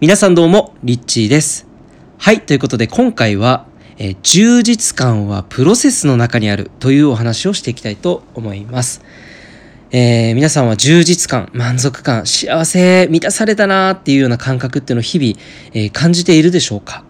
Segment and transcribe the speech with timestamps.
[0.00, 1.66] 皆さんどうも、リッチーです。
[2.18, 3.66] はい、ということで今回は、
[3.98, 9.02] えー充実感はプロセスの中にあるというお話をしていきたいと思います。
[9.90, 15.38] えー皆さんは充実感、満足感、幸せ、満たされたなーっていうような感覚っていうのを日々、
[15.74, 17.04] えー感じているでしょうか？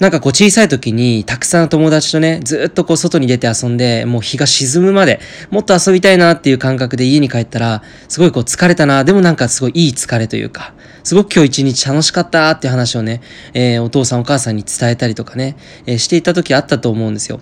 [0.00, 5.20] なんかこう小さい時にたくさん友達とね、ずっとこう外に出て遊んで、もう日が沈むまで
[5.50, 10.74] もっと遊びたいなっていう感覚で家に帰ったら、すごいこう疲れたな、でもなんかすごいいい疲れというか、
[11.04, 13.20] すごく今日一日楽しかったっていう話をね、
[13.52, 17.40] えーお父さんお母さんに伝えたりとかね、えーしていた時あったと思うんですよ。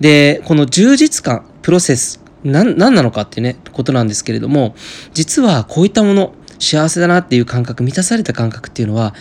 [0.00, 4.74] で、この充実感、プロセス、なん、何なのかっていうね、ことなんですけれども、
[5.14, 9.14] 実はこういったもの、幸せだなっていう感覚、満たされた感覚っていうのは、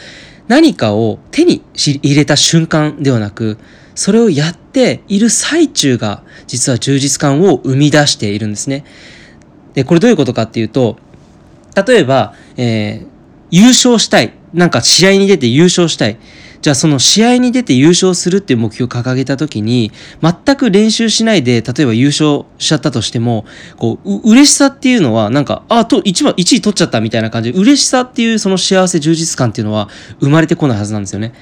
[0.51, 3.57] 何かを手に入れた瞬間ではなく、
[3.95, 8.83] それをやっている最中が、実は充実感を生み出しているんですね。
[9.75, 10.97] で、これどういうことかっていうと、
[11.87, 13.11] 例えば、えー
[13.53, 14.33] 優勝したい。
[14.53, 16.17] なんか試合に出て優勝したい。
[16.61, 23.45] じゃあその試合に出て優勝するっていう目標を掲げた時に、全く練習しないで、例えば優勝しちゃったとしても、
[23.77, 29.89] こう、う嬉しさっていうのは、なんか、あ、と、1番、1位取っちゃったみたいな感じで、嬉しさっていうその幸せ、充実感っていうのは
[30.19, 31.33] 生まれてこないはずなんですよね。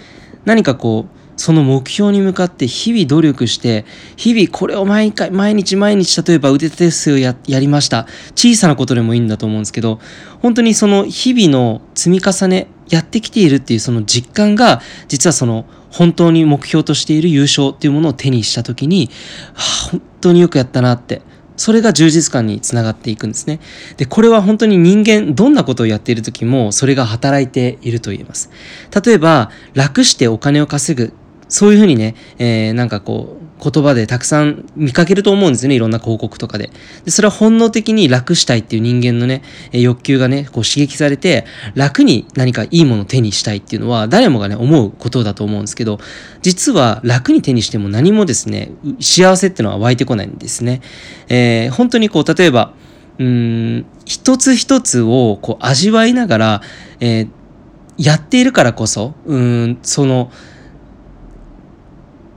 [0.45, 3.85] 何かこう、その目標に向かって日々努力して、
[4.17, 8.07] 日々これを毎回、毎日毎日、例えば腕立て伏せをややりました。
[8.35, 9.99] 小さなことでもいいんだと思うんですけど、
[10.41, 19.09] 本当にその日々の積み重ね、やってきているっていうその実感が、実はその本当に目標としている優勝っていうものを手にした時に、
[19.53, 21.21] はあ、本当によくやったなって。
[21.59, 23.59] それが充実感につながっていくんですね。
[23.97, 28.49] で、これは本当に人間、どんなことをやっている時も、それが働いていると言えます。
[29.05, 31.13] 例えば、楽してお金を稼ぐ。
[31.49, 35.75] そういうふうにね、えーなんかこう、言葉でたくさん見かけると思うんですよね。
[35.75, 36.71] いろんな広告とかで。
[37.03, 45.99] で、それは本能的に楽したいっていう人間のね、欲求がね、こう刺激されて、楽に何かいいものを手にしたいっていうのは、誰もがね、思うことだと思うんですけど、
[46.41, 50.81] 実は楽に手にしても何もですね、幸せってのは湧いてこないんですね。
[51.27, 52.73] えー本当にこう、例えば、
[53.17, 56.61] うーん、一つ一つをこう味わいながら、
[56.99, 57.27] えー
[57.99, 60.31] やっているからこそ、うーん、その、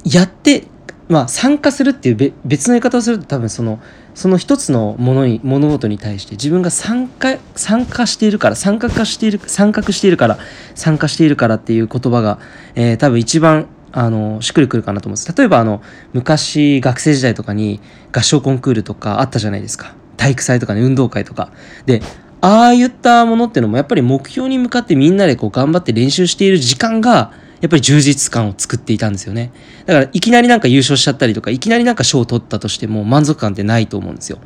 [0.05, 0.65] やって、
[1.09, 3.81] まあ、参加するっていう別の言い方をすると多分その
[4.15, 10.39] その一つのものに物事に対して自分が参加参加しているから参加化している参画しているから
[10.75, 12.39] 参加しているからっていう言葉が、
[12.75, 15.37] えー多分一番あのしっくりくるかなと思うんです。
[15.37, 15.83] 例えばあの
[16.13, 17.81] 昔学生時代とかに
[18.11, 19.95] 合唱コンクールとかあったじゃないですか。
[20.17, 21.53] 体育祭とかね運動会とか。
[21.85, 22.01] で
[22.41, 27.33] ああいったものっていうのもやっぱり目標に向かってみんなでこう頑張って練習している時間が
[27.63, 29.53] やっぱり充実感を作っていたんですよね。
[29.87, 34.39] だからいきなりなんか優勝しちゃったりとかいきなりなんか賞を取ったとしても満足感ってないと思うんですよ。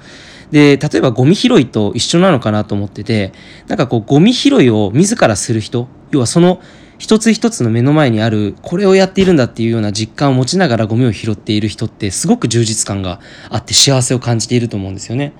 [0.51, 3.33] で例えばゴミ拾いと一緒なのかなと思ってて
[3.67, 6.61] なんかこうゴミ拾いを自らする人要はその
[6.99, 15.33] 一つ一つの目の前にあるこれをやっているんだっていうような実感を持ちながらゴミを拾っている人ってすごく充実感があって幸せを感じていると思うんですよね。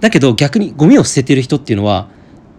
[0.00, 2.08] だけど逆にゴミを捨ててる人っていうのは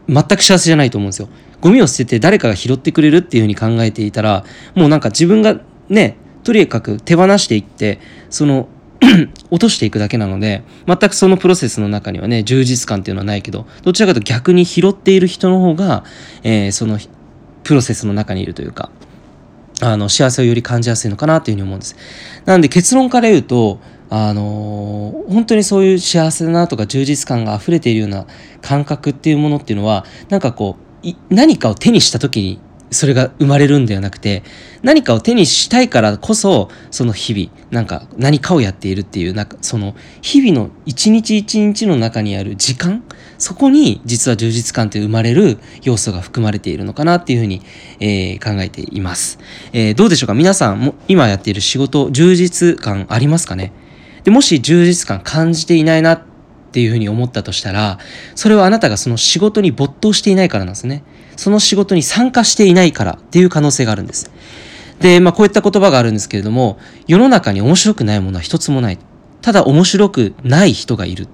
[0.07, 1.29] 全く幸せじゃないと思うんですよ。
[1.61, 5.59] ゴミを捨てて誰かが拾ってくれるっていうふうに考えていたらもうなんか自分が
[5.89, 7.99] ねとにかく手放していって
[8.29, 8.67] その
[9.49, 16.03] 落としていくだけなので全くそのプロセスの中にはね充実感っていうのはないけどどちらかと逆に拾っている人の方が、
[16.43, 16.97] えーその
[17.61, 18.89] プロセスの中にいるというか
[19.81, 21.95] あの幸せをより感じやすいのかなというふうに思うんです。
[22.45, 28.25] なので結論から言うとあのー本当にそういう幸せだなとか充実感が溢れているような
[28.61, 30.88] 感覚っていうものっていうのはなんかこう
[31.29, 32.59] 何かを手にした時に
[32.91, 34.41] それが生まれるんではなくて
[34.81, 39.93] 何かを手にしたいからこそその日々なんか何かをやっているっていうなんかその
[40.23, 43.03] 日々の一日一日の中にある時間
[43.37, 47.61] そこに実は充実感って生まれる要素が含まれているのかなっていうふうに、
[47.99, 49.37] えー考えています、
[49.71, 50.33] えーどうでしょうか？
[50.33, 53.71] 皆さんも今やっている仕事充実感ありますかね？
[54.23, 56.25] でもし充実感感じていないな
[56.69, 57.97] っていうふうに思ったとしたら
[58.35, 61.03] それはあなたがその仕事に没頭していないからなんですね。
[61.35, 64.29] その仕事に参加していないからっていう可能性があるんです。
[64.99, 66.77] で、まあ、こういった言葉があるんですけれども
[67.07, 68.99] 世の中に面白くないものは一つもない。
[69.41, 71.27] ただ面白くない人がいる。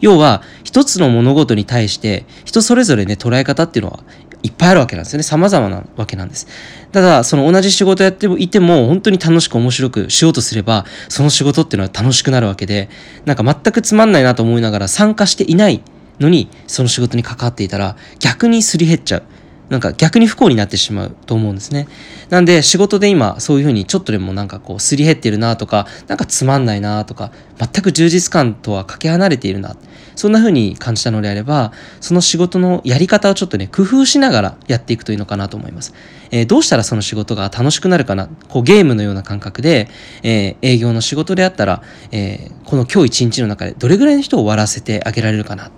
[0.00, 4.00] 要は一つの物事に対して人それぞれね捉え方っていうのは
[4.42, 5.22] いっぱいあるわけなんですよね。
[5.22, 6.46] 様々なわけなんです。
[6.92, 12.88] ただその同じ仕事やってもいても本当に楽しく面白くしようとすればその仕事っていうのは楽しくなるわけで
[13.26, 15.82] なんか全くつまんないなと思いながら参加していない
[16.18, 19.22] のにその仕事に関わっていたら逆にすり減っちゃう。
[19.70, 21.88] なんか逆に不幸になってしまうと思うんですね。
[22.28, 29.76] なんで仕事で今そういうふうにちょっとでもなんかこうすり減ってるなとか、なんかつまんないなとか、全く充実感とはかけ離れているな。
[30.16, 35.94] そんな風に感じたのであれば、その仕事のやり方をちょっとね、工夫しながらやっていくといいのかなと思います。
[36.30, 38.28] えー、どうしたらその仕事が楽しくなるかな？
[38.48, 39.88] こうゲームのような感覚で、
[40.22, 45.70] えー、営業の仕事であったら、えー、この今日一日の中でどれぐらいの人を終わらせてあげられるかな？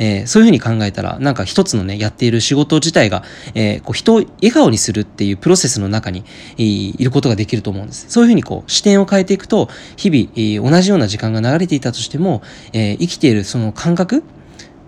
[0.00, 3.22] えー、そういうふうに考えたら、なんか一つのね、やっている仕事自体が、
[3.54, 6.24] えー、こう人を笑顔にするっていうプロセスの中に
[6.56, 8.06] いることができると思うんです。
[8.08, 12.42] そういうふうにこう視点を変えていくと、日々、同じような時間が流れていたとしても、
[12.72, 14.24] えー、生きているその感覚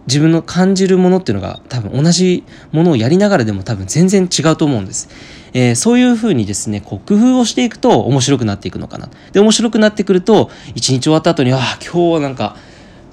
[0.06, 2.42] 自分の感じるものっていうのが多分同じ
[2.72, 5.08] ものをやりながらでも多分全然違うと思うんです。
[5.52, 9.10] えー、そういうふうにですね、こう工夫をしていくと面白くなっていくのかな。
[9.32, 12.56] で、面白くなってくると、一日終わった後に、ああ、今日はなんか、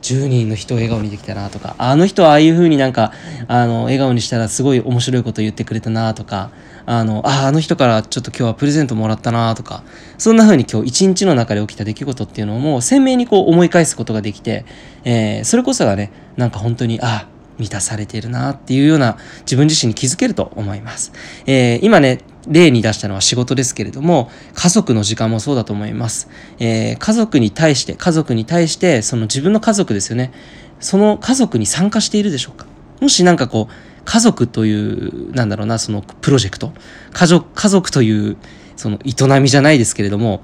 [0.01, 3.13] 10人の人を笑顔にできたなとか、あの人はああいう風になんか、
[3.47, 6.51] あの、笑顔にしたらすごい面白いこと言ってくれたなとか、
[6.85, 9.83] あの、あ、あの人からちょっと今日はプレゼントもらったなとか、
[10.17, 14.65] そんな風に今日一日の中で起きた出来事っていうのをもう鮮明にこう思い返すことができて、
[15.03, 17.27] えー、それこそがね、なんか本当に、あ、
[17.59, 21.11] 満たされているなっていうような自分自身に気づけると思います。
[21.45, 26.29] えー、今ね、例に出したのは仕事ですけれども、家族の時間もそうだと思います。
[26.59, 30.31] えー、家族に対して、家族に対して、その自分の家族ですよね。
[30.79, 32.65] その家族に参加しているでしょうか？
[33.01, 33.73] もしなんかこう、
[34.05, 36.73] 家族という、なんだろうな、そのプロジェクト、
[37.11, 38.37] 家族、家族という、
[38.75, 40.41] その営みじゃないですけれども、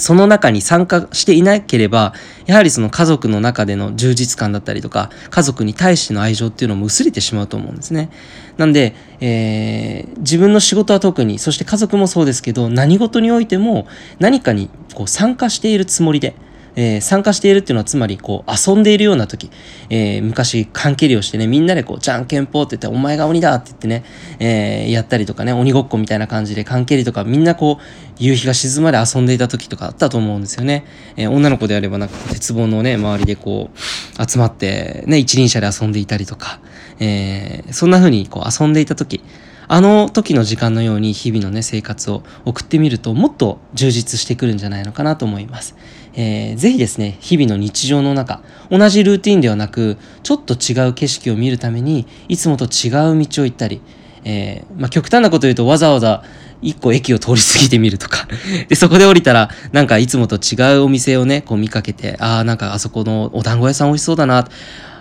[0.00, 2.14] その中に参加していなければ、
[2.46, 8.10] やはりその家族の中での充実感だったりとか、家族に対しての愛情っていうのも薄れてしまうと思うんですね。
[8.56, 13.86] なんで、えー、自分の仕事は特に、そして家族もそうですけど、何事においても
[14.18, 16.34] 何かにこう参加しているつもりで、
[16.76, 19.50] えー、参加しているっていうのはつまりこう遊んでいるような時、
[19.88, 24.04] えー、昔缶蹴りをしてねみんなでこうじゃんけんぽって言ってお前が鬼だって言ってね、
[24.38, 27.84] えー、やったりとかね鬼ごっこみたいな感じで缶蹴りとかみんなこう
[28.18, 30.84] 夕日が沈まで遊んでいた時とかあったと思うんですよね、
[31.16, 36.60] え女の子であればなんか鉄棒のね周りでこう集まってね一輪車で遊んでいたりとか、
[36.98, 39.22] えそんな風にこう遊んでいた時
[39.72, 45.76] あの時の時間のように日々のね生活を送ってみるともっと充実してくるんじゃないのかなと思います。
[46.14, 53.80] えー、ぜひですね、日々の日常の中、同じルーティンではなく、ちょっと違う景色を見るために、いつもと違う道を行ったり、
[54.24, 56.24] えー、まあ、極端なこと言うとわざわざ
[56.60, 58.26] 一個駅を通り過ぎてみるとか
[58.68, 64.48] で、そこで降りたら、なんかいつもと違うお店をね、こう見かけて、ああ、なんかあそこのお団子屋さん美味しそうだな。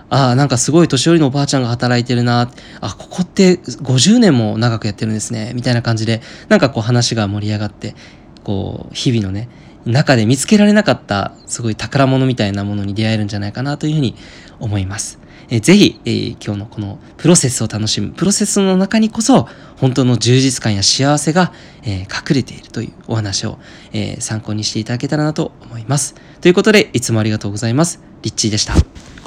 [0.09, 2.51] ああ、なんかすごい年寄りのおばあちゃんが働いてるな。
[2.81, 5.51] あ、ここって50年も長くやってるんですね。
[5.55, 7.95] みたいな感じで、なんかこう話が盛り上がって、
[8.43, 9.49] こう、日々のね、
[9.85, 14.15] 中で見つけられなかったすごい宝物みたいなものに出会えるんじゃないかなというふうに
[14.59, 15.19] 思います。
[15.51, 19.47] えぜひ、えー、今日のこのプロセスを楽しむ、プロセスの中にこそ
[19.77, 21.53] 本当の充実感や幸せが、
[21.83, 23.57] えー、隠れているというお話を、
[23.91, 26.13] えー、参考にしていただけたらなと思います。
[26.41, 27.99] ということで、いつもありがとうございます。
[28.21, 28.75] リッチーでした。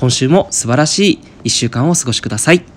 [0.02, 2.72] 今週も素晴らしい1週間をお過ごしください。